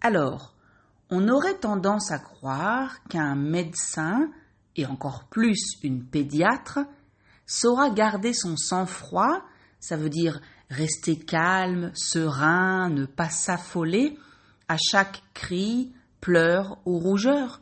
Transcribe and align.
Alors, 0.00 0.54
on 1.10 1.28
aurait 1.28 1.58
tendance 1.58 2.10
à 2.10 2.18
croire 2.18 3.02
qu'un 3.08 3.34
médecin, 3.34 4.30
et 4.76 4.86
encore 4.86 5.24
plus 5.24 5.60
une 5.82 6.04
pédiatre, 6.04 6.78
saura 7.46 7.90
garder 7.90 8.32
son 8.32 8.56
sang-froid, 8.56 9.42
ça 9.80 9.96
veut 9.96 10.08
dire 10.08 10.40
rester 10.70 11.18
calme, 11.18 11.90
serein, 11.94 12.88
ne 12.90 13.04
pas 13.04 13.28
s'affoler 13.28 14.16
à 14.68 14.76
chaque 14.78 15.22
cri, 15.34 15.92
pleur 16.20 16.78
ou 16.86 16.98
rougeur. 16.98 17.60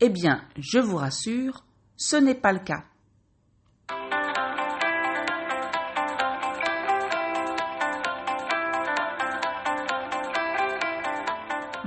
Eh 0.00 0.08
bien, 0.08 0.42
je 0.56 0.78
vous 0.78 0.96
rassure, 0.96 1.64
ce 1.96 2.16
n'est 2.16 2.34
pas 2.34 2.52
le 2.52 2.60
cas. 2.60 2.84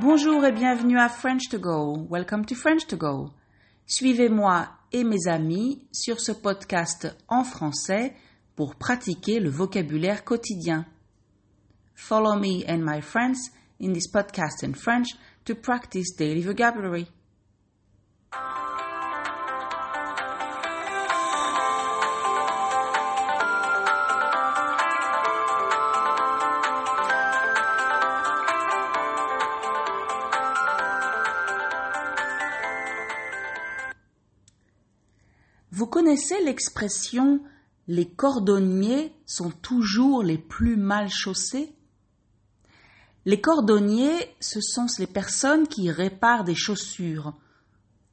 Bonjour 0.01 0.43
et 0.43 0.51
bienvenue 0.51 0.99
à 0.99 1.07
French 1.07 1.47
to 1.49 1.57
Go. 1.57 2.05
Welcome 2.09 2.45
to 2.47 2.53
French 2.53 2.85
to 2.87 2.97
Go. 2.97 3.31
Suivez-moi 3.85 4.67
et 4.91 5.05
mes 5.05 5.29
amis 5.29 5.87
sur 5.93 6.19
ce 6.19 6.33
podcast 6.33 7.15
en 7.29 7.45
français 7.45 8.13
pour 8.57 8.75
pratiquer 8.75 9.39
le 9.39 9.49
vocabulaire 9.49 10.25
quotidien. 10.25 10.85
Follow 11.95 12.35
me 12.35 12.65
and 12.67 12.79
my 12.79 13.01
friends 13.01 13.51
in 13.79 13.93
this 13.93 14.09
podcast 14.11 14.63
in 14.63 14.73
French 14.73 15.15
to 15.45 15.55
practice 15.55 16.13
daily 16.17 16.41
vocabulary. 16.41 17.07
Vous 35.85 35.91
connaissez 35.91 36.43
l'expression 36.43 37.41
les 37.87 38.09
cordonniers 38.09 39.13
sont 39.27 39.51
toujours 39.51 40.23
les 40.23 40.39
plus 40.39 40.77
mal 40.77 41.09
chaussés 41.09 41.75
Les 43.25 43.39
cordonniers, 43.39 44.35
ce 44.39 44.61
sont 44.61 44.87
les 44.97 45.05
personnes 45.05 45.67
qui 45.67 45.91
réparent 45.91 46.43
des 46.43 46.55
chaussures. 46.55 47.35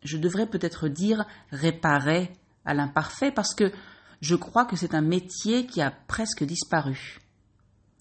Je 0.02 0.18
devrais 0.18 0.46
peut-être 0.46 0.88
dire 0.88 1.24
réparer 1.50 2.34
à 2.66 2.74
l'imparfait 2.74 3.32
parce 3.32 3.54
que 3.54 3.72
je 4.20 4.34
crois 4.34 4.66
que 4.66 4.76
c'est 4.76 4.94
un 4.94 5.00
métier 5.00 5.64
qui 5.64 5.80
a 5.80 5.90
presque 5.90 6.44
disparu. 6.44 7.20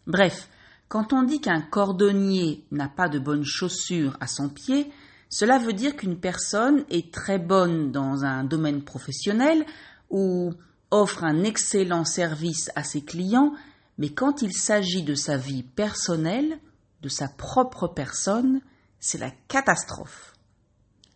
Bref, 0.06 0.50
quand 0.90 1.14
on 1.14 1.24
dit 1.24 1.40
qu'un 1.40 1.62
cordonnier 1.62 2.66
n'a 2.72 2.90
pas 2.90 3.08
de 3.08 3.20
bonnes 3.20 3.46
chaussures 3.46 4.18
à 4.20 4.28
son 4.28 4.50
pied, 4.50 4.92
cela 5.32 5.58
veut 5.58 5.74
dire 5.74 5.96
qu'une 5.96 6.20
personne 6.20 6.84
est 6.90 7.12
très 7.12 7.40
bonne 7.40 7.92
dans 7.92 8.26
un 8.26 8.44
domaine 8.44 8.84
professionnel 8.84 9.66
ou 10.10 10.52
offre 10.92 11.24
un 11.24 11.44
excellent 11.44 12.04
service 12.04 12.70
à 12.76 12.84
ses 12.84 13.02
clients, 13.02 13.54
mais 13.98 14.10
quand 14.10 14.42
il 14.42 14.52
s'agit 14.54 15.04
de 15.04 15.16
sa 15.16 15.38
vie 15.38 15.64
personnelle, 15.64 16.60
de 17.02 17.08
sa 17.08 17.30
propre 17.30 17.88
personne, 17.88 18.60
c'est 19.00 19.20
la 19.20 19.32
catastrophe. 19.48 20.34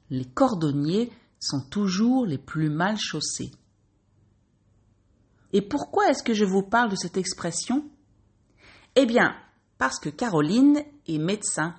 Les 0.10 0.26
cordonniers 0.26 1.12
sont 1.42 1.62
toujours 1.70 2.26
les 2.26 2.38
plus 2.38 2.70
mal 2.70 2.98
chaussés. 2.98 3.52
Et 5.52 5.62
pourquoi 5.62 6.10
est-ce 6.10 6.24
que 6.24 6.34
je 6.34 6.46
vous 6.46 6.64
parle 6.64 6.90
de 6.90 6.96
cette 6.96 7.18
expression? 7.18 7.86
Eh 8.96 9.06
bien, 9.06 9.36
parce 9.78 10.00
que 10.00 10.10
Caroline 10.10 10.82
est 11.06 11.18
médecin. 11.18 11.76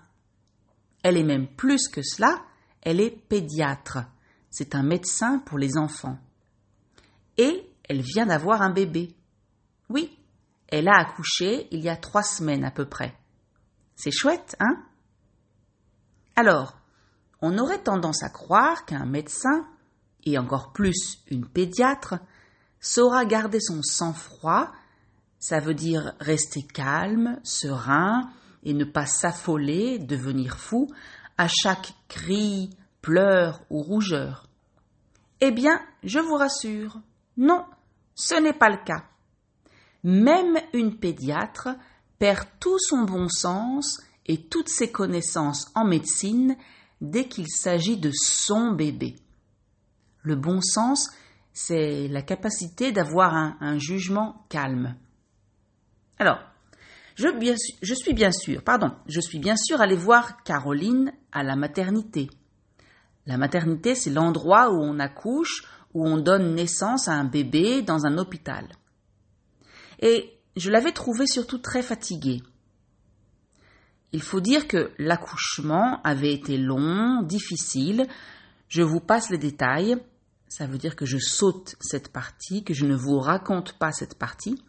Elle 1.07 1.19
est 1.19 1.23
même 1.23 1.47
plus 1.47 1.87
que 1.87 2.03
cela, 2.03 2.43
elle 2.83 3.01
est 3.01 3.13
pédiatre. 3.13 3.99
C'est 4.51 4.75
un 4.75 4.83
médecin 4.83 5.39
pour 5.39 5.57
les 5.57 5.79
enfants. 5.79 6.19
Et 7.39 7.71
elle 7.89 8.01
vient 8.01 8.27
d'avoir 8.27 8.61
un 8.61 8.71
bébé. 8.71 9.15
Oui, 9.89 10.19
elle 10.67 10.89
a 10.89 10.97
accouché 10.99 11.69
il 11.71 11.79
y 11.85 11.89
a 11.89 11.97
trois 11.97 12.25
semaines 12.25 12.65
à 12.65 12.73
peu 12.73 12.87
près. 12.87 13.17
C'est 13.95 14.11
chouette, 14.11 14.57
hein? 14.59 14.83
Alors, 16.35 16.77
on 17.41 17.57
aurait 17.57 17.85
tendance 17.85 18.25
à 18.25 18.29
croire 18.29 18.85
qu'un 18.85 19.07
médecin, 19.07 19.65
et 20.25 20.39
encore 20.39 20.73
plus 20.73 21.23
une 21.31 21.47
pédiatre, 21.47 22.17
saura 22.81 23.25
garder 23.27 23.61
son 23.61 23.81
sang-froid, 23.81 24.73
ça 25.39 25.61
veut 25.61 25.75
dire 25.75 26.17
rester 26.19 26.65
calme, 26.65 27.39
serein, 27.45 28.29
et 28.67 28.75
ne 28.75 28.85
pas 28.85 29.07
s'affoler, 29.07 29.99
devenir 29.99 30.59
fou, 30.59 30.89
à 31.39 31.47
chaque 31.49 31.95
cri, 32.09 32.71
pleur 33.01 33.63
ou 33.71 33.81
rougeur. 33.81 34.49
Eh 35.41 35.53
bien, 35.53 35.81
je 36.03 36.19
vous 36.19 36.35
rassure, 36.35 37.01
non, 37.37 37.65
ce 38.17 38.35
n'est 38.35 38.53
pas 38.53 38.69
le 38.69 38.83
cas. 38.85 39.05
Même 40.03 40.59
une 40.73 40.99
pédiatre 40.99 41.69
perd 42.19 42.49
tout 42.59 42.79
son 42.81 43.05
bon 43.05 43.29
sens 43.29 44.01
et 44.27 44.43
toutes 44.49 44.69
ses 44.69 44.91
connaissances 44.91 45.71
en 45.77 45.85
médecine 45.85 46.57
dès 47.01 47.29
qu'il 47.29 47.49
s'agit 47.49 47.99
de 47.99 48.11
son 48.13 48.73
bébé. 48.73 49.15
Le 50.23 50.35
bon 50.35 50.61
sens, 50.61 51.11
c'est 51.53 52.09
la 52.09 52.23
capacité 52.23 52.91
d'avoir 52.91 53.35
un, 53.35 53.57
un, 53.61 53.79
jugement 53.79 54.45
calme. 54.49 54.97
Alors, 56.19 56.41
je, 57.17 57.95
suis 57.95 58.13
bien 58.13 58.31
sûr, 58.31 58.63
pardon, 58.63 58.93
je 59.09 59.21
suis 59.21 59.39
bien 59.39 59.57
sûr 59.57 59.81
allée 59.81 59.97
voir 59.97 60.43
Caroline 60.43 61.13
à 61.33 61.43
la 61.43 61.57
maternité. 61.57 62.29
La 63.25 63.39
maternité, 63.39 63.95
c'est 63.95 64.11
l'endroit 64.11 64.71
où 64.71 64.83
on 64.83 64.99
accouche, 64.99 65.65
où 65.95 66.07
on 66.07 66.19
donne 66.19 66.55
naissance 66.55 67.09
à 67.09 67.15
un 67.15 67.25
bébé 67.25 67.81
dans 67.81 68.05
un 68.05 68.19
hôpital. 68.19 68.69
Et 70.01 70.39
je 70.57 70.71
l'avais 70.71 70.93
trouvée 70.93 71.27
surtout 71.27 71.59
très 71.59 71.83
fatiguée. 71.83 72.43
Il 74.13 74.23
faut 74.23 74.41
dire 74.41 74.69
que 74.69 74.93
l'accouchement 74.99 76.03
avait 76.05 76.35
été 76.35 76.59
long, 76.59 77.23
difficile. 77.23 78.07
Je 78.69 78.83
vous 78.83 79.01
passe 79.01 79.31
les 79.31 79.39
détails. 79.39 79.97
Ça 80.49 80.67
veut 80.67 80.79
dire 80.79 80.97
que 80.97 81.07
je 81.07 81.19
saute 81.19 81.77
cette 81.81 82.13
partie, 82.13 82.63
que 82.63 82.75
je 82.75 82.85
ne 82.85 82.95
vous 82.95 83.19
raconte 83.19 83.73
pas 83.73 83.91
cette 83.91 84.19
partie 84.19 84.63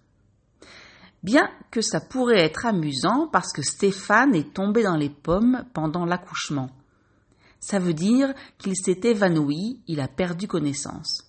bien 1.24 1.50
que 1.72 1.82
ça 1.82 2.00
pourrait 2.00 2.44
être 2.44 2.66
amusant 2.66 3.28
parce 3.28 3.52
que 3.54 3.62
Stéphane 3.62 4.36
est 4.36 4.54
tombé 4.54 4.84
dans 4.84 4.96
les 4.96 5.10
pommes 5.10 5.66
pendant 5.74 6.06
l'accouchement. 6.06 6.70
Ça 7.60 7.80
veut 7.80 7.94
dire 7.94 8.34
qu'il 8.58 8.76
s'est 8.76 9.02
évanoui, 9.04 9.82
il 9.88 10.00
a 10.00 10.08
perdu 10.08 10.48
connaissance. 10.48 11.24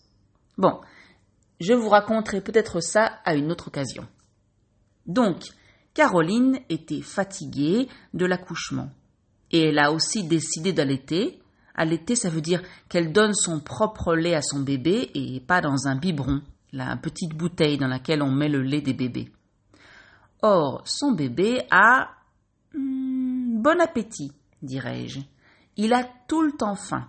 Bon, 0.56 0.80
je 1.60 1.72
vous 1.72 1.88
raconterai 1.88 2.40
peut-être 2.40 2.80
ça 2.80 3.18
à 3.24 3.34
une 3.34 3.50
autre 3.50 3.68
occasion. 3.68 4.06
Donc, 5.06 5.42
Caroline 5.94 6.60
était 6.68 7.00
fatiguée 7.00 7.88
de 8.14 8.26
l'accouchement. 8.26 8.90
Et 9.50 9.68
elle 9.68 9.78
a 9.78 9.90
aussi 9.90 10.24
décidé 10.24 10.72
d'allaiter. 10.72 11.40
Allaiter, 11.74 12.14
ça 12.14 12.28
veut 12.28 12.40
dire 12.42 12.62
qu'elle 12.88 13.12
donne 13.12 13.34
son 13.34 13.60
propre 13.60 14.14
lait 14.14 14.34
à 14.34 14.42
son 14.42 14.60
bébé 14.60 15.10
et 15.14 15.40
pas 15.40 15.60
dans 15.60 15.86
un 15.86 15.96
biberon, 15.96 16.42
la 16.72 16.96
petite 16.96 17.34
bouteille 17.34 17.78
dans 17.78 17.88
laquelle 17.88 18.22
on 18.22 18.30
met 18.30 18.48
le 18.48 18.62
lait 18.62 18.82
des 18.82 18.92
bébés. 18.92 19.32
Or, 20.42 20.82
son 20.86 21.12
bébé 21.12 21.62
a 21.70 22.10
hmm, 22.74 23.60
bon 23.60 23.80
appétit, 23.80 24.32
dirais-je. 24.62 25.20
Il 25.76 25.92
a 25.92 26.08
tout 26.26 26.42
le 26.42 26.52
temps 26.52 26.76
faim. 26.76 27.08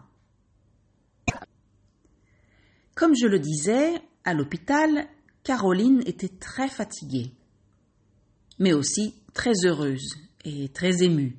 Comme 2.96 3.16
je 3.16 3.28
le 3.28 3.40
disais, 3.40 4.02
à 4.26 4.34
l'hôpital, 4.34 5.08
Caroline 5.44 6.02
était 6.06 6.28
très 6.40 6.68
fatiguée, 6.68 7.34
mais 8.60 8.74
aussi 8.74 9.16
très 9.34 9.54
heureuse 9.66 10.16
et 10.44 10.70
très 10.70 11.04
émue. 11.04 11.38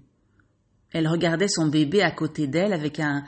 Elle 0.92 1.06
regardait 1.06 1.48
son 1.48 1.66
bébé 1.66 2.02
à 2.02 2.10
côté 2.10 2.46
d'elle 2.46 2.72
avec 2.72 2.98
un 2.98 3.24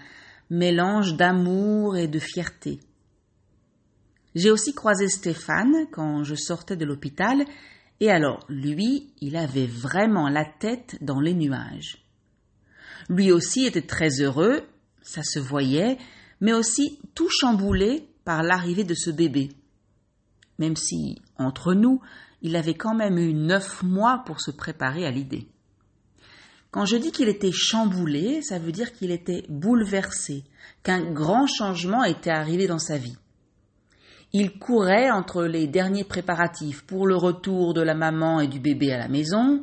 mélange 0.51 1.17
d'amour 1.17 1.97
et 1.97 2.09
de 2.09 2.19
fierté. 2.19 2.81
J'ai 4.35 4.51
aussi 4.51 4.75
croisé 4.75 5.09
Stéphane 5.09 5.87
quand 5.93 6.25
je 6.25 6.35
sortais 6.35 6.77
de 6.77 6.85
l'hôpital 6.85 7.45
et 8.03 8.11
alors, 8.11 8.45
lui, 8.49 9.13
il 9.21 9.37
avait 9.37 9.69
vraiment 9.69 10.29
la 10.29 10.45
tête 10.45 10.97
dans 11.03 11.21
les 11.21 11.35
nuages. 11.35 12.05
Lui 13.09 13.31
aussi 13.31 13.65
était 13.65 13.87
très 13.87 14.21
heureux, 14.21 14.63
ça 15.03 15.23
se 15.23 15.39
voyait, 15.39 15.99
mais 16.41 16.53
aussi 16.53 16.99
tout 17.15 17.29
chamboulé 17.31 18.09
par 18.25 18.43
l'arrivée 18.43 18.83
de 18.83 18.95
ce 18.95 19.11
bébé. 19.11 19.51
Même 20.59 20.75
si, 20.75 21.23
entre 21.39 21.75
nous, 21.75 22.01
il 22.41 22.57
avait 22.57 22.75
quand 22.75 22.97
même 22.97 23.19
eu 23.19 23.35
neuf 23.35 23.85
mois 23.85 24.25
pour 24.27 24.41
se 24.41 24.51
préparer 24.51 25.07
à 25.07 25.13
l'idée. 25.13 25.47
Quand 26.73 26.87
je 26.87 26.97
dis 26.97 27.13
qu'il 27.13 27.29
était 27.29 27.53
chamboulé, 27.53 28.43
ça 28.43 28.59
veut 28.59 28.73
dire 28.73 28.93
qu'il 28.95 29.13
était 29.13 29.45
bouleversé, 29.49 30.43
qu'un 30.83 31.13
grand 31.13 31.47
changement 31.47 32.03
était 32.03 32.31
arrivé 32.31 32.67
dans 32.67 32.81
sa 32.81 32.99
vie. 32.99 33.17
Il 34.35 34.59
courait 34.59 35.11
entre 35.11 35.45
les 35.45 35.67
derniers 35.67 36.05
préparatifs 36.05 36.83
pour 36.87 37.07
le 37.07 37.17
retour 37.17 37.75
de 37.75 37.83
la 37.83 37.95
maman 37.95 38.41
et 38.41 38.49
du 38.49 38.61
bébé 38.61 38.91
à 38.93 38.99
la 38.99 39.09
maison, 39.09 39.63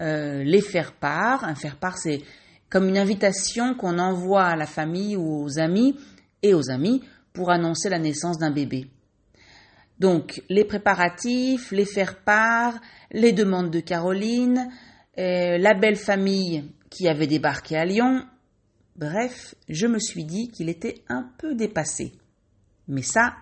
euh, 0.00 0.42
les 0.42 0.62
faire-part. 0.62 1.44
Un 1.44 1.54
faire-part, 1.54 1.98
c'est 1.98 2.22
comme 2.70 2.88
une 2.88 2.96
invitation 2.96 3.74
qu'on 3.74 3.98
envoie 3.98 4.44
à 4.44 4.56
la 4.56 4.66
famille 4.66 5.16
ou 5.16 5.44
aux 5.44 5.58
amis 5.58 5.96
et 6.42 6.54
aux 6.54 6.70
amis 6.70 7.02
pour 7.34 7.50
annoncer 7.50 7.90
la 7.90 7.98
naissance 7.98 8.38
d'un 8.38 8.50
bébé. 8.50 8.86
Donc 9.98 10.42
les 10.48 10.64
préparatifs, 10.64 11.70
les 11.70 11.84
faire-part, 11.84 12.74
les 13.12 13.32
demandes 13.32 13.70
de 13.70 13.80
Caroline, 13.80 14.70
euh, 15.18 15.58
la 15.58 15.74
belle 15.74 15.96
famille 15.96 16.64
qui 16.88 17.08
avait 17.08 17.26
débarqué 17.26 17.76
à 17.76 17.84
Lyon. 17.84 18.24
Bref, 18.96 19.54
je 19.68 19.86
me 19.86 19.98
suis 19.98 20.24
dit 20.24 20.48
qu'il 20.48 20.70
était 20.70 21.02
un 21.08 21.28
peu 21.38 21.54
dépassé. 21.54 22.12
Mais 22.88 23.02
ça, 23.02 23.34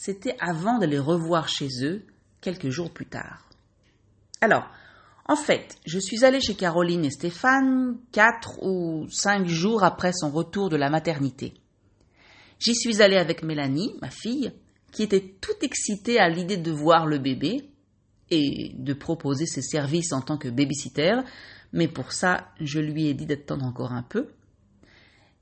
c'était 0.00 0.36
avant 0.40 0.78
de 0.78 0.86
les 0.86 0.98
revoir 0.98 1.46
chez 1.46 1.68
eux 1.82 2.06
quelques 2.40 2.70
jours 2.70 2.90
plus 2.90 3.04
tard. 3.04 3.46
Alors, 4.40 4.66
en 5.26 5.36
fait, 5.36 5.76
je 5.84 5.98
suis 5.98 6.24
allée 6.24 6.40
chez 6.40 6.54
Caroline 6.54 7.04
et 7.04 7.10
Stéphane 7.10 7.98
quatre 8.10 8.62
ou 8.62 9.06
cinq 9.10 9.46
jours 9.46 9.84
après 9.84 10.12
son 10.14 10.30
retour 10.30 10.70
de 10.70 10.76
la 10.76 10.88
maternité. 10.88 11.52
J'y 12.58 12.74
suis 12.74 13.02
allée 13.02 13.18
avec 13.18 13.42
Mélanie, 13.42 13.92
ma 14.00 14.08
fille, 14.08 14.52
qui 14.90 15.02
était 15.02 15.34
toute 15.38 15.62
excitée 15.62 16.18
à 16.18 16.30
l'idée 16.30 16.56
de 16.56 16.70
voir 16.70 17.06
le 17.06 17.18
bébé 17.18 17.68
et 18.30 18.72
de 18.78 18.94
proposer 18.94 19.44
ses 19.44 19.60
services 19.60 20.14
en 20.14 20.22
tant 20.22 20.38
que 20.38 20.48
babysitter, 20.48 21.16
mais 21.74 21.88
pour 21.88 22.12
ça, 22.12 22.48
je 22.58 22.80
lui 22.80 23.08
ai 23.08 23.12
dit 23.12 23.26
d'attendre 23.26 23.66
encore 23.66 23.92
un 23.92 24.02
peu. 24.02 24.28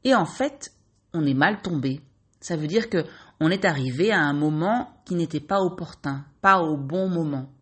Et 0.03 0.17
en 0.17 0.27
fait, 0.27 0.73
on 1.15 1.25
est 1.25 1.35
mal 1.35 1.63
tombé. 1.63 2.01
Ça 2.41 2.57
veut 2.57 2.67
dire 2.67 2.91
que 2.91 3.05
on 3.41 3.51
est 3.51 3.65
arrivé 3.65 4.11
à 4.11 4.21
un 4.21 4.33
moment 4.33 5.01
qui 5.05 5.15
n'était 5.15 5.41
pas 5.41 5.61
opportun, 5.61 6.25
pas 6.41 6.61
au 6.61 6.77
bon 6.77 7.09
moment. 7.09 7.53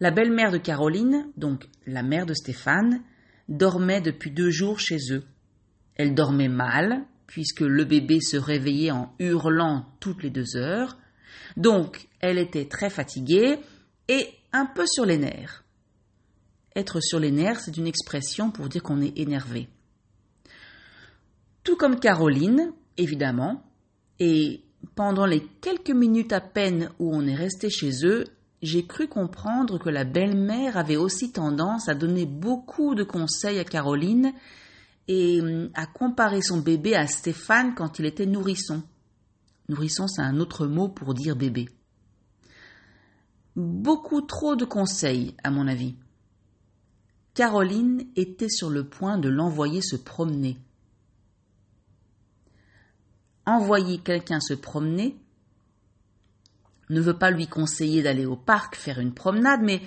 La 0.00 0.10
belle-mère 0.10 0.50
de 0.50 0.58
Caroline, 0.58 1.28
donc 1.36 1.68
la 1.86 2.02
mère 2.02 2.26
de 2.26 2.34
Stéphane, 2.34 3.02
dormait 3.48 4.00
depuis 4.00 4.32
deux 4.32 4.50
jours 4.50 4.80
chez 4.80 4.98
eux. 5.12 5.24
Elle 5.94 6.14
dormait 6.14 6.48
mal, 6.48 7.04
puisque 7.26 7.60
le 7.60 7.84
bébé 7.84 8.20
se 8.20 8.36
réveillait 8.36 8.90
en 8.90 9.14
hurlant 9.18 9.86
toutes 10.00 10.22
les 10.22 10.30
deux 10.30 10.56
heures. 10.56 10.98
Donc, 11.56 12.08
elle 12.20 12.38
était 12.38 12.66
très 12.66 12.90
fatiguée 12.90 13.58
et 14.08 14.28
un 14.52 14.66
peu 14.66 14.84
sur 14.86 15.06
les 15.06 15.18
nerfs. 15.18 15.64
Être 16.74 17.00
sur 17.00 17.20
les 17.20 17.30
nerfs, 17.30 17.60
c'est 17.60 17.76
une 17.76 17.86
expression 17.86 18.50
pour 18.50 18.68
dire 18.68 18.82
qu'on 18.82 19.00
est 19.00 19.16
énervé. 19.18 19.68
Tout 21.64 21.76
comme 21.76 22.00
Caroline, 22.00 22.72
évidemment, 22.96 23.62
et 24.18 24.62
pendant 24.94 25.26
les 25.26 25.40
quelques 25.60 25.90
minutes 25.90 26.32
à 26.32 26.40
peine 26.40 26.90
où 26.98 27.14
on 27.14 27.26
est 27.26 27.34
resté 27.34 27.70
chez 27.70 28.04
eux, 28.04 28.24
j'ai 28.62 28.86
cru 28.86 29.08
comprendre 29.08 29.78
que 29.78 29.90
la 29.90 30.04
belle-mère 30.04 30.76
avait 30.76 30.96
aussi 30.96 31.32
tendance 31.32 31.88
à 31.88 31.94
donner 31.94 32.26
beaucoup 32.26 32.94
de 32.94 33.02
conseils 33.02 33.58
à 33.58 33.64
Caroline 33.64 34.32
et 35.08 35.40
hum, 35.40 35.70
à 35.74 35.86
comparer 35.86 36.42
son 36.42 36.58
bébé 36.58 36.94
à 36.94 37.06
Stéphane 37.06 37.74
quand 37.74 37.98
il 37.98 38.06
était 38.06 38.26
nourrisson. 38.26 38.82
Nourrisson, 39.68 40.06
c'est 40.06 40.22
un 40.22 40.38
autre 40.38 40.66
mot 40.66 40.88
pour 40.88 41.14
dire 41.14 41.36
bébé. 41.36 41.68
Beaucoup 43.56 44.22
trop 44.22 44.56
de 44.56 44.64
conseils, 44.64 45.34
à 45.42 45.50
mon 45.50 45.66
avis. 45.66 45.94
Caroline 47.34 48.06
était 48.16 48.48
sur 48.48 48.70
le 48.70 48.84
point 48.84 49.18
de 49.18 49.28
l'envoyer 49.28 49.80
se 49.80 49.96
promener. 49.96 50.58
Envoyer 53.46 53.98
quelqu'un 53.98 54.40
se 54.40 54.54
promener 54.54 55.16
ne 56.90 57.00
veut 57.00 57.18
pas 57.18 57.30
lui 57.30 57.46
conseiller 57.46 58.02
d'aller 58.02 58.26
au 58.26 58.36
parc 58.36 58.76
faire 58.76 59.00
une 59.00 59.14
promenade, 59.14 59.60
mais 59.62 59.80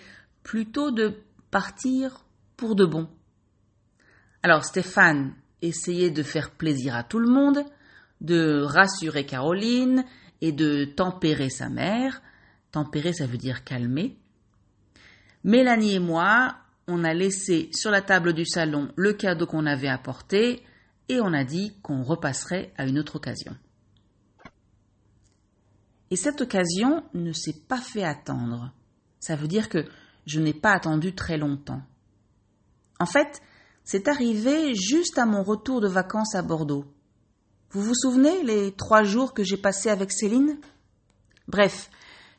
plutôt 0.43 0.91
de 0.91 1.21
partir 1.51 2.25
pour 2.57 2.75
de 2.75 2.85
bon. 2.85 3.07
Alors 4.43 4.65
Stéphane 4.65 5.33
essayait 5.61 6.11
de 6.11 6.23
faire 6.23 6.51
plaisir 6.51 6.95
à 6.95 7.03
tout 7.03 7.19
le 7.19 7.29
monde, 7.29 7.63
de 8.21 8.61
rassurer 8.61 9.25
Caroline 9.25 10.05
et 10.41 10.51
de 10.51 10.85
tempérer 10.85 11.49
sa 11.49 11.69
mère. 11.69 12.21
Tempérer, 12.71 13.13
ça 13.13 13.27
veut 13.27 13.37
dire 13.37 13.63
calmer. 13.63 14.17
Mélanie 15.43 15.95
et 15.95 15.99
moi, 15.99 16.55
on 16.87 17.03
a 17.03 17.13
laissé 17.13 17.69
sur 17.73 17.91
la 17.91 18.01
table 18.01 18.33
du 18.33 18.45
salon 18.45 18.89
le 18.95 19.13
cadeau 19.13 19.45
qu'on 19.45 19.65
avait 19.65 19.87
apporté 19.87 20.63
et 21.09 21.21
on 21.21 21.33
a 21.33 21.43
dit 21.43 21.73
qu'on 21.81 22.03
repasserait 22.03 22.73
à 22.77 22.85
une 22.85 22.99
autre 22.99 23.17
occasion. 23.17 23.55
Et 26.11 26.15
cette 26.15 26.41
occasion 26.41 27.03
ne 27.13 27.33
s'est 27.33 27.61
pas 27.67 27.81
fait 27.81 28.03
attendre. 28.03 28.71
Ça 29.19 29.35
veut 29.35 29.47
dire 29.47 29.69
que 29.69 29.85
je 30.25 30.39
n'ai 30.39 30.53
pas 30.53 30.71
attendu 30.71 31.13
très 31.15 31.37
longtemps. 31.37 31.81
En 32.99 33.05
fait, 33.05 33.41
c'est 33.83 34.07
arrivé 34.07 34.73
juste 34.75 35.17
à 35.17 35.25
mon 35.25 35.43
retour 35.43 35.81
de 35.81 35.87
vacances 35.87 36.35
à 36.35 36.41
Bordeaux. 36.41 36.85
Vous 37.71 37.81
vous 37.81 37.95
souvenez 37.95 38.43
les 38.43 38.71
trois 38.71 39.03
jours 39.03 39.33
que 39.33 39.43
j'ai 39.43 39.57
passés 39.57 39.89
avec 39.89 40.11
Céline? 40.11 40.59
Bref, 41.47 41.89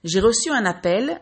j'ai 0.02 0.20
reçu 0.20 0.50
un 0.50 0.64
appel, 0.64 1.20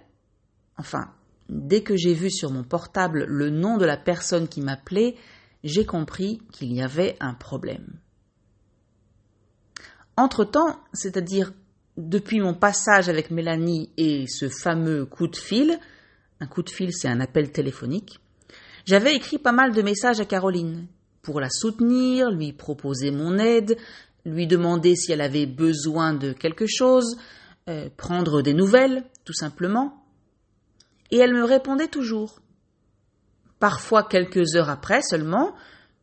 enfin, 0.79 1.12
dès 1.49 1.82
que 1.82 1.96
j'ai 1.96 2.14
vu 2.14 2.31
sur 2.31 2.50
mon 2.50 2.62
portable 2.62 3.25
le 3.25 3.50
nom 3.50 3.76
de 3.76 3.85
la 3.85 3.96
personne 3.96 4.49
qui 4.49 4.61
m'appelait, 4.61 5.17
j'ai 5.64 5.87
compris 5.87 6.40
qu'il 6.52 6.72
y 6.72 6.82
avait 6.82 7.16
un 7.20 7.34
problème. 7.34 7.99
Entre-temps, 10.16 10.78
c'est-à-dire 10.93 11.52
depuis 11.96 12.40
mon 12.40 12.55
passage 12.55 13.08
avec 13.08 13.31
Mélanie 13.31 13.90
et 13.96 14.26
ce 14.28 14.49
fameux 14.49 15.06
coup 15.06 15.26
de 15.26 15.37
fil, 15.37 15.78
un 16.40 16.46
coup 16.46 16.62
de 16.62 16.70
fil 16.70 16.93
c'est 16.93 17.08
un 17.08 17.20
appel 17.20 17.50
téléphonique, 17.50 18.20
j'avais 18.84 19.14
écrit 19.14 19.38
pas 19.38 19.52
mal 19.52 19.72
de 19.72 19.82
messages 19.82 20.20
à 20.20 20.26
Caroline 20.26 20.87
pour 21.22 21.40
la 21.40 21.49
soutenir, 21.50 22.31
lui 22.31 22.52
proposer 22.52 23.10
mon 23.10 23.38
aide, 23.38 23.78
lui 24.26 24.46
demander 24.46 24.94
si 24.94 25.12
elle 25.12 25.22
avait 25.22 25.46
besoin 25.46 26.12
de 26.12 26.32
quelque 26.32 26.67
chose, 26.67 27.17
euh, 27.69 27.88
prendre 27.96 28.43
des 28.43 28.52
nouvelles, 28.52 29.05
tout 29.25 29.32
simplement. 29.32 30.05
Et 31.10 31.17
elle 31.17 31.32
me 31.32 31.44
répondait 31.44 31.88
toujours. 31.88 32.40
Parfois 33.61 34.03
quelques 34.03 34.56
heures 34.56 34.71
après 34.71 35.01
seulement, 35.03 35.55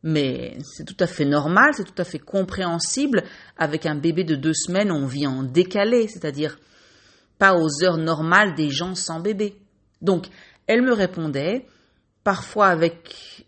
mais 0.03 0.57
c'est 0.63 0.86
tout 0.86 0.98
à 1.00 1.07
fait 1.07 1.25
normal, 1.25 1.71
c'est 1.75 1.83
tout 1.83 2.01
à 2.01 2.03
fait 2.03 2.19
compréhensible. 2.19 3.24
Avec 3.57 3.86
un 3.86 3.95
bébé 3.95 4.24
de 4.24 4.36
deux 4.36 4.53
semaines, 4.53 4.92
on 4.92 5.06
vit 5.06 5.27
en 5.27 5.44
décalé, 5.44 6.07
c'est-à-dire 6.07 6.57
pas 7.38 7.56
aux 7.56 7.83
heures 7.83 7.98
normales 7.98 8.56
des 8.56 8.69
gens 8.69 8.95
sans 8.95 9.19
bébé. 9.19 9.56
Donc, 10.01 10.27
elle 10.68 10.81
me 10.81 10.94
répondait, 10.94 11.68
parfois 12.24 12.68
avec 12.68 13.45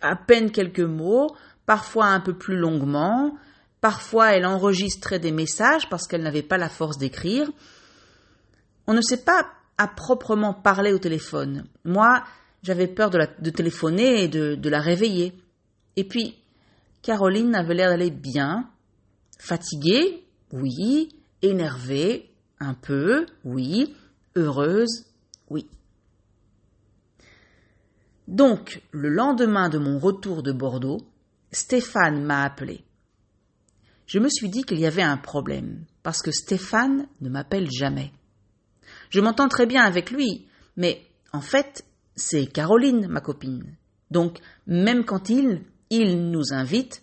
à 0.00 0.16
peine 0.16 0.50
quelques 0.50 0.80
mots, 0.80 1.28
parfois 1.66 2.06
un 2.06 2.20
peu 2.20 2.32
plus 2.36 2.56
longuement, 2.56 3.36
parfois 3.80 4.32
elle 4.32 4.46
enregistrait 4.46 5.18
des 5.18 5.32
messages 5.32 5.88
parce 5.88 6.06
qu'elle 6.06 6.22
n'avait 6.22 6.42
pas 6.42 6.58
la 6.58 6.68
force 6.68 6.98
d'écrire. 6.98 7.48
On 8.86 8.94
ne 8.94 9.02
sait 9.02 9.22
pas 9.22 9.46
à 9.76 9.86
proprement 9.86 10.54
parler 10.54 10.92
au 10.92 10.98
téléphone. 10.98 11.66
Moi, 11.84 12.24
j'avais 12.62 12.88
peur 12.88 13.10
de, 13.10 13.50
téléphoner 13.50 14.24
et 14.24 14.28
de 14.28 14.68
la 14.68 14.80
réveiller. 14.80 15.34
Et 15.96 16.04
puis, 16.04 16.36
Caroline 17.02 17.54
avait 17.54 17.74
l'air 17.74 17.90
d'aller 17.90 18.10
bien, 18.10 18.68
fatiguée, 19.38 20.24
oui, 20.52 21.08
énervée, 21.42 22.30
un 22.60 22.74
peu, 22.74 23.26
oui, 23.44 23.94
heureuse, 24.36 25.06
oui. 25.48 25.66
Donc, 28.26 28.82
le 28.90 29.08
lendemain 29.08 29.68
de 29.68 29.78
mon 29.78 29.98
retour 29.98 30.42
de 30.42 30.52
Bordeaux, 30.52 31.00
Stéphane 31.50 32.22
m'a 32.22 32.42
appelé. 32.42 32.84
Je 34.06 34.18
me 34.18 34.28
suis 34.28 34.48
dit 34.48 34.64
qu'il 34.64 34.78
y 34.78 34.86
avait 34.86 35.02
un 35.02 35.16
problème, 35.16 35.84
parce 36.02 36.22
que 36.22 36.30
Stéphane 36.30 37.06
ne 37.20 37.28
m'appelle 37.28 37.70
jamais. 37.70 38.12
Je 39.10 39.20
m'entends 39.20 39.48
très 39.48 39.66
bien 39.66 39.82
avec 39.82 40.10
lui, 40.10 40.46
mais 40.76 41.02
en 41.32 41.40
fait, 41.40 41.84
c'est 42.18 42.46
Caroline, 42.46 43.06
ma 43.08 43.20
copine. 43.20 43.76
Donc, 44.10 44.40
même 44.66 45.04
quand 45.04 45.30
il 45.30 45.62
il 45.90 46.30
nous 46.30 46.52
invite, 46.52 47.02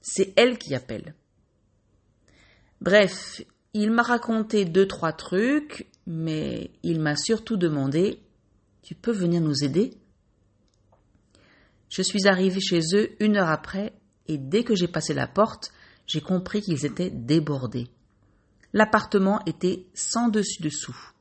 c'est 0.00 0.32
elle 0.36 0.58
qui 0.58 0.74
appelle. 0.74 1.14
Bref, 2.80 3.42
il 3.74 3.90
m'a 3.90 4.02
raconté 4.02 4.64
deux, 4.64 4.86
trois 4.86 5.12
trucs, 5.12 5.86
mais 6.06 6.70
il 6.82 7.00
m'a 7.00 7.16
surtout 7.16 7.56
demandé 7.56 8.22
Tu 8.82 8.94
peux 8.94 9.12
venir 9.12 9.40
nous 9.40 9.64
aider? 9.64 9.98
Je 11.88 12.02
suis 12.02 12.26
arrivé 12.26 12.60
chez 12.60 12.80
eux 12.94 13.10
une 13.20 13.36
heure 13.36 13.50
après, 13.50 13.92
et 14.26 14.38
dès 14.38 14.64
que 14.64 14.74
j'ai 14.74 14.88
passé 14.88 15.14
la 15.14 15.26
porte, 15.26 15.72
j'ai 16.06 16.20
compris 16.20 16.62
qu'ils 16.62 16.86
étaient 16.86 17.10
débordés. 17.10 17.88
L'appartement 18.72 19.40
était 19.46 19.86
sans 19.94 20.28
dessus-dessous. 20.28 21.12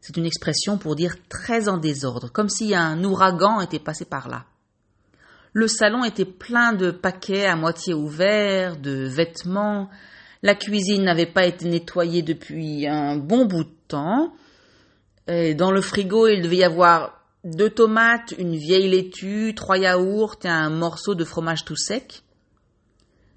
C'est 0.00 0.16
une 0.16 0.26
expression 0.26 0.78
pour 0.78 0.96
dire 0.96 1.16
très 1.28 1.68
en 1.68 1.76
désordre, 1.76 2.30
comme 2.32 2.48
si 2.48 2.74
un 2.74 3.02
ouragan 3.04 3.60
était 3.60 3.78
passé 3.78 4.04
par 4.04 4.28
là. 4.28 4.44
Le 5.52 5.66
salon 5.66 6.04
était 6.04 6.24
plein 6.24 6.72
de 6.72 6.90
paquets 6.90 7.46
à 7.46 7.56
moitié 7.56 7.94
ouverts, 7.94 8.76
de 8.76 9.08
vêtements. 9.08 9.88
La 10.42 10.54
cuisine 10.54 11.04
n'avait 11.04 11.26
pas 11.26 11.46
été 11.46 11.68
nettoyée 11.68 12.22
depuis 12.22 12.86
un 12.86 13.16
bon 13.16 13.46
bout 13.46 13.64
de 13.64 13.74
temps. 13.88 14.32
Dans 15.26 15.70
le 15.70 15.80
frigo, 15.80 16.28
il 16.28 16.42
devait 16.42 16.58
y 16.58 16.64
avoir 16.64 17.22
deux 17.44 17.70
tomates, 17.70 18.34
une 18.38 18.56
vieille 18.56 18.88
laitue, 18.88 19.54
trois 19.54 19.78
yaourts 19.78 20.36
et 20.44 20.48
un 20.48 20.70
morceau 20.70 21.14
de 21.14 21.24
fromage 21.24 21.64
tout 21.64 21.76
sec. 21.76 22.22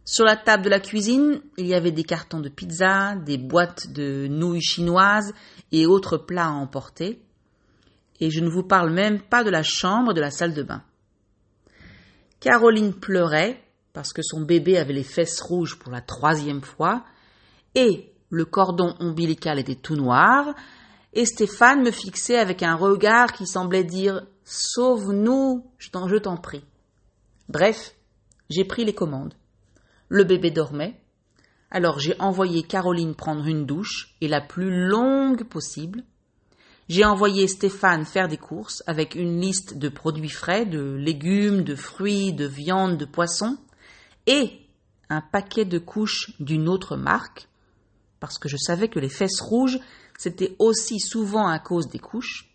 Sur 0.04 0.26
la 0.26 0.36
table 0.36 0.64
de 0.64 0.70
la 0.70 0.80
cuisine, 0.80 1.42
il 1.58 1.68
y 1.68 1.76
avait 1.76 1.92
des 1.92 2.04
cartons 2.04 2.40
de 2.40 2.50
pizza, 2.50 3.16
des 3.16 3.38
boîtes 3.38 3.92
de 3.92 4.28
nouilles 4.28 4.62
chinoises 4.62 5.34
et 5.72 5.86
autres 5.86 6.18
plats 6.18 6.48
à 6.48 6.52
emporter. 6.52 7.22
Et 8.20 8.32
je 8.32 8.40
ne 8.40 8.50
vous 8.50 8.64
parle 8.64 8.92
même 8.92 9.22
pas 9.22 9.44
de 9.44 9.50
la 9.50 9.64
chambre 9.64 10.14
de 10.14 10.22
la 10.22 10.32
salle 10.32 10.54
de 10.54 10.64
bain. 10.64 10.84
Caroline 12.40 12.94
pleurait 12.94 13.64
parce 13.94 14.14
que 14.14 14.24
son 14.24 14.42
bébé 14.42 14.78
avait 14.78 14.94
les 14.94 15.04
fesses 15.04 15.42
rouges 15.42 15.78
pour 15.78 15.92
la 15.92 16.02
troisième 16.02 16.62
fois 16.62 17.06
et 17.76 18.12
le 18.30 18.46
cordon 18.46 18.96
ombilical 19.00 19.60
était 19.60 19.76
tout 19.76 19.96
noir 19.96 20.56
et 21.14 21.26
Stéphane 21.26 21.84
me 21.84 21.92
fixait 21.92 22.38
avec 22.38 22.64
un 22.64 22.76
regard 22.76 23.34
qui 23.34 23.46
semblait 23.46 23.84
dire 23.84 24.26
Sauve-nous, 24.44 25.66
je 25.78 26.18
t'en 26.18 26.38
prie. 26.38 26.64
Bref, 27.48 27.96
j'ai 28.50 28.66
pris 28.66 28.86
les 28.86 28.96
commandes. 28.96 29.34
Le 30.14 30.26
bébé 30.26 30.52
dormait. 30.52 31.00
Alors 31.70 32.02
j'ai 32.02 32.20
envoyé 32.20 32.64
Caroline 32.64 33.16
prendre 33.16 33.48
une 33.48 33.66
douche, 33.66 34.14
et 34.20 34.28
la 34.28 34.42
plus 34.42 34.90
longue 34.90 35.46
possible. 35.46 36.04
J'ai 36.90 37.06
envoyé 37.06 37.48
Stéphane 37.48 38.04
faire 38.04 38.28
des 38.28 38.36
courses 38.36 38.84
avec 38.88 39.16
une 39.16 39.40
liste 39.40 39.78
de 39.78 39.88
produits 39.88 40.28
frais, 40.28 40.66
de 40.66 40.96
légumes, 40.96 41.64
de 41.64 41.76
fruits, 41.76 42.34
de 42.34 42.46
viande, 42.46 42.98
de 42.98 43.06
poissons, 43.06 43.58
et 44.28 44.52
un 45.08 45.22
paquet 45.22 45.64
de 45.64 45.80
couches 45.80 46.34
d'une 46.42 46.68
autre 46.68 46.98
marque, 46.98 47.48
parce 48.20 48.38
que 48.38 48.50
je 48.50 48.58
savais 48.58 48.90
que 48.90 49.00
les 49.00 49.08
fesses 49.08 49.40
rouges, 49.40 49.80
c'était 50.20 50.58
aussi 50.60 51.00
souvent 51.00 51.48
à 51.48 51.58
cause 51.58 51.88
des 51.88 52.00
couches. 52.00 52.52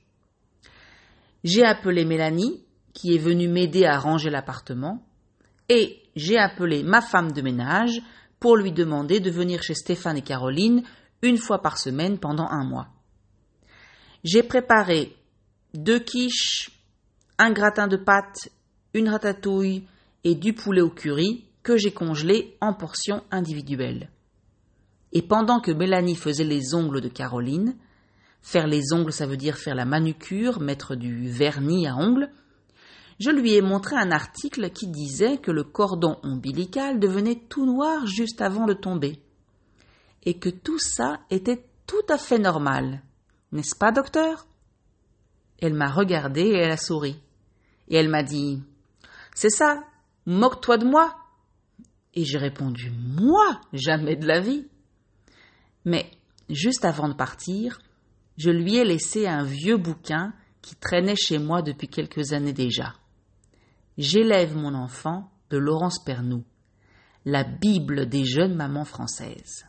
J'ai 1.42 1.64
appelé 1.64 2.04
Mélanie, 2.04 2.62
qui 2.92 3.14
est 3.14 3.18
venue 3.18 3.48
m'aider 3.48 3.86
à 3.86 3.98
ranger 3.98 4.28
l'appartement, 4.28 5.02
et 5.70 6.02
j'ai 6.16 6.38
appelé 6.38 6.82
ma 6.82 7.02
femme 7.02 7.32
de 7.32 7.42
ménage 7.42 8.00
pour 8.40 8.56
lui 8.56 8.73
demander 8.73 9.20
de 9.20 9.30
venir 9.30 9.62
chez 9.62 9.75
Stéphane 9.75 10.16
et 10.16 10.23
Caroline 10.23 10.82
une 11.23 11.38
fois 11.38 11.61
par 11.62 11.78
semaine 11.78 12.18
pendant 12.18 12.49
un 12.49 12.64
mois. 12.64 12.88
J'ai 14.25 14.42
préparé 14.42 15.14
deux 15.75 16.00
quiches, 16.00 16.70
un 17.38 17.52
gratin 17.52 17.87
de 17.87 17.96
pâtes, 17.96 18.49
une 18.94 19.08
ratatouille 19.08 19.85
et 20.25 20.35
du 20.35 20.54
poulet 20.54 20.80
au 20.80 20.90
curry 20.90 21.44
que 21.62 21.76
j'ai 21.76 21.92
congelé 21.92 22.56
en 22.61 22.73
portions 22.73 23.23
individuelles. 23.30 24.08
Et 25.12 25.23
pendant 25.23 25.61
que 25.61 25.70
Mélanie 25.70 26.16
faisait 26.16 26.44
les 26.44 26.75
ongles 26.75 27.00
de 27.00 27.08
Caroline, 27.08 27.76
faire 28.42 28.66
les 28.66 28.92
ongles 28.92 29.12
ça 29.12 29.26
veut 29.26 29.37
dire 29.37 29.56
faire 29.56 29.75
la 29.75 29.85
manucure, 29.85 30.61
mettre 30.61 30.94
du 30.94 31.28
vernis 31.28 31.87
à 31.87 31.96
ongles, 31.96 32.30
je 33.18 33.30
lui 33.30 33.54
ai 33.54 33.62
montré 33.62 33.96
un 33.96 34.11
article 34.11 34.70
qui 34.70 34.88
disait 34.88 35.38
que 35.38 35.50
le 35.50 35.64
cordon 35.64 36.18
ombilical 36.23 37.00
devenait 37.00 37.40
tout 37.49 37.64
noir 37.64 38.06
juste 38.06 38.42
avant 38.42 38.66
de 38.66 38.75
tomber, 38.75 39.20
et 40.25 40.38
que 40.38 40.50
tout 40.50 40.78
ça 40.78 41.20
était 41.30 41.64
tout 41.87 42.04
à 42.08 42.18
fait 42.18 42.38
normal. 42.38 43.02
N'est-ce 43.52 43.76
pas, 43.76 43.92
docteur? 43.92 44.46
Elle 45.58 45.75
m'a 45.75 45.90
regardé 45.90 46.42
et 46.42 46.58
elle 46.58 46.73
a 46.73 46.76
souri. 46.76 47.18
Et 47.88 47.96
elle 47.96 48.08
m'a 48.08 48.23
dit 48.23 48.62
C'est 49.35 49.50
ça, 49.50 49.85
moque-toi 50.26 50.78
de 50.78 50.85
moi. 50.85 51.16
Et 52.12 52.25
j'ai 52.25 52.38
répondu 52.38 52.90
Moi, 52.90 53.61
jamais 53.73 54.16
de 54.16 54.26
la 54.26 54.40
vie. 54.40 54.66
Mais 55.85 56.11
juste 56.50 56.85
avant 56.85 57.08
de 57.08 57.14
partir, 57.14 57.78
je 58.37 58.50
lui 58.50 58.76
ai 58.76 58.85
laissé 58.85 59.26
un 59.26 59.44
vieux 59.44 59.76
bouquin 59.76 60.35
qui 60.61 60.75
traînait 60.75 61.16
chez 61.16 61.38
moi 61.38 61.62
depuis 61.62 61.88
quelques 61.88 62.32
années 62.32 62.52
déjà. 62.52 62.94
J'élève 63.98 64.54
mon 64.54 64.74
enfant 64.74 65.30
de 65.48 65.56
Laurence 65.56 66.04
Pernoud, 66.04 66.44
la 67.24 67.44
Bible 67.44 68.06
des 68.10 68.26
jeunes 68.26 68.54
mamans 68.54 68.84
françaises. 68.84 69.64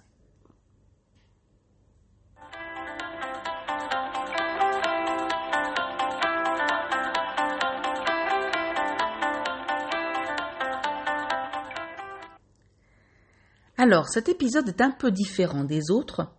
Alors, 13.77 14.09
cet 14.09 14.27
épisode 14.27 14.67
est 14.67 14.81
un 14.81 14.91
peu 14.91 15.09
différent 15.09 15.63
des 15.63 15.89
autres. 15.89 16.33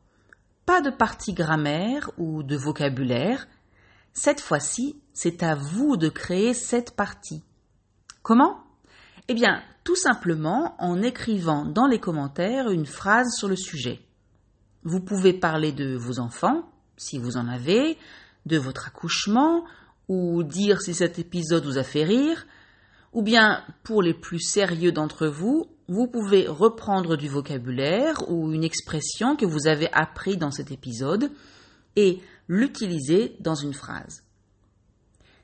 Pas 0.67 0.83
de 0.83 0.91
partie 0.91 1.33
grammaire 1.33 2.11
ou 2.19 2.43
de 2.43 2.57
vocabulaire. 2.57 3.49
Cette 4.13 4.43
fois-ci, 4.43 5.01
c'est 5.15 5.43
à 5.43 5.55
vous 5.55 5.97
de 5.97 6.11
créer 6.11 6.53
cette 6.53 6.95
partie. 6.95 7.48
Comment? 8.29 8.59
Eh 9.29 9.33
bien, 9.33 9.63
tout 9.85 9.97
simplement 9.97 10.75
en 10.81 11.01
écrivant 11.01 11.65
dans 11.65 11.87
les 11.87 11.99
commentaires 11.99 12.69
une 12.69 12.85
phrase 12.85 13.31
sur 13.39 13.49
le 13.49 13.57
sujet. 13.57 14.01
Vous 14.83 15.01
pouvez 15.01 15.33
parler 15.33 15.73
de 15.73 15.97
vos 15.97 16.19
enfants, 16.19 16.69
si 16.99 17.19
vous 17.19 17.39
en 17.39 17.49
avez, 17.49 17.97
de 18.45 18.59
votre 18.59 18.89
accouchement, 18.89 19.65
ou 20.09 20.43
dire 20.43 20.83
si 20.83 20.93
cet 20.93 21.19
épisode 21.19 21.65
vous 21.65 21.79
a 21.79 21.85
fait 21.85 22.05
rire, 22.05 22.45
ou 23.15 23.23
bien, 23.23 23.65
pour 23.83 24.03
les 24.03 24.13
plus 24.13 24.41
sérieux 24.41 24.93
d'entre 24.93 25.27
vous, 25.27 25.65
vous 25.89 26.07
pouvez 26.07 26.47
reprendre 26.47 27.17
du 27.17 27.31
vocabulaire 27.31 28.31
ou 28.31 28.53
une 28.53 28.63
expression 28.63 29.37
que 29.37 29.47
vous 29.47 29.69
avez 29.69 29.91
appris 29.95 30.37
dans 30.37 30.51
cet 30.51 30.71
épisode 30.71 31.31
et 31.97 32.21
l'utiliser 32.47 33.37
dans 33.41 33.55
une 33.55 33.73
phrase. 33.73 34.23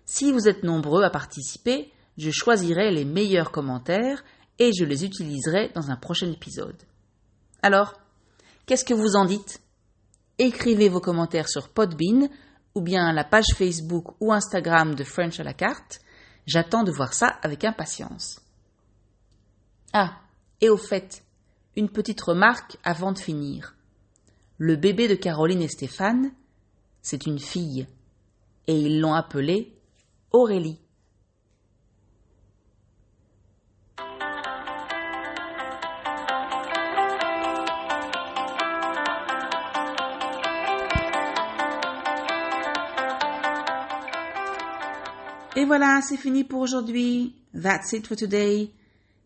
Si 0.04 0.32
vous 0.32 0.48
êtes 0.48 0.64
nombreux 0.64 1.02
à 1.02 1.08
participer, 1.08 1.90
je 2.16 2.30
choisirai 2.30 2.90
les 2.90 3.04
meilleurs 3.04 3.50
commentaires 3.50 4.23
et 4.59 4.73
je 4.73 4.85
les 4.85 5.04
utiliserai 5.04 5.71
dans 5.75 5.90
un 5.90 5.97
prochain 5.97 6.30
épisode. 6.30 6.80
Alors, 7.62 7.94
qu'est-ce 8.66 8.85
que 8.85 8.94
vous 8.94 9.16
en 9.16 9.25
dites? 9.25 9.61
Écrivez 10.38 10.88
vos 10.88 11.00
commentaires 11.00 11.49
sur 11.49 11.68
Podbean 11.68 12.28
ou 12.75 12.80
bien 12.80 13.12
la 13.12 13.25
page 13.25 13.54
Facebook 13.56 14.14
ou 14.21 14.33
Instagram 14.33 14.94
de 14.94 15.04
French 15.04 15.40
à 15.40 15.44
la 15.44 15.54
carte. 15.54 16.00
J'attends 16.47 16.83
de 16.83 16.92
voir 16.92 17.14
ça 17.14 17.28
avec 17.42 17.64
impatience. 17.64 18.40
Ah, 19.92 20.21
et 20.61 20.68
au 20.68 20.76
fait, 20.76 21.23
une 21.76 21.88
petite 21.88 22.21
remarque 22.21 22.76
avant 22.85 23.12
de 23.12 23.18
finir. 23.18 23.76
Le 24.59 24.76
bébé 24.76 25.09
de 25.09 25.14
Caroline 25.14 25.62
et 25.62 25.68
Stéphane, 25.68 26.33
c'est 27.02 27.26
une 27.26 27.38
fille, 27.38 27.87
et 28.66 28.76
ils 28.76 29.00
l'ont 29.00 29.14
appelée 29.14 29.76
Aurélie. 30.33 30.80
Et 45.56 45.64
voilà, 45.64 46.00
c'est 46.02 46.16
fini 46.16 46.42
pour 46.42 46.58
aujourd'hui. 46.61 47.37
That's 47.54 47.92
it 47.92 48.08
for 48.08 48.16
today. 48.16 48.73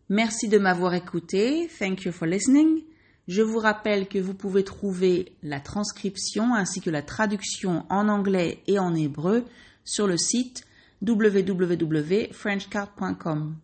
Merci 0.09 0.47
de 0.47 0.59
m'avoir 0.59 0.93
écouté. 0.93 1.67
Thank 1.79 2.05
you 2.05 2.11
for 2.11 2.27
listening. 2.27 2.83
Je 3.27 3.41
vous 3.41 3.57
rappelle 3.57 4.07
que 4.07 4.19
vous 4.19 4.35
pouvez 4.35 4.63
trouver 4.63 5.33
la 5.41 5.59
transcription 5.59 6.53
ainsi 6.53 6.81
que 6.81 6.91
la 6.91 7.01
traduction 7.01 7.83
en 7.89 8.07
anglais 8.09 8.61
et 8.67 8.77
en 8.77 8.93
hébreu 8.93 9.43
sur 9.83 10.05
le 10.05 10.17
site 10.17 10.67
www.frenchcard.com. 11.01 13.55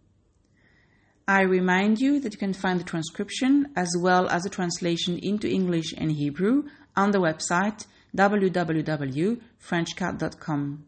I 1.28 1.44
remind 1.44 2.00
you 2.00 2.20
that 2.20 2.34
you 2.34 2.40
can 2.40 2.54
find 2.54 2.80
the 2.80 2.86
transcription 2.86 3.68
as 3.76 3.96
well 3.96 4.28
as 4.30 4.42
the 4.44 4.50
translation 4.50 5.20
into 5.22 5.48
English 5.48 5.94
and 6.00 6.12
Hebrew 6.12 6.64
on 6.96 7.12
the 7.12 7.20
website 7.20 7.86
www.frenchcard.com. 8.16 10.86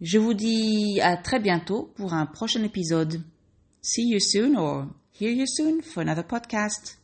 Je 0.00 0.18
vous 0.18 0.34
dis 0.34 1.00
à 1.00 1.16
très 1.16 1.38
bientôt 1.38 1.92
pour 1.96 2.14
un 2.14 2.26
prochain 2.26 2.62
épisode. 2.62 3.22
See 3.80 4.08
you 4.08 4.18
soon 4.20 4.56
or 4.56 4.86
hear 5.20 5.30
you 5.30 5.46
soon 5.46 5.82
for 5.82 6.02
another 6.02 6.24
podcast. 6.24 6.98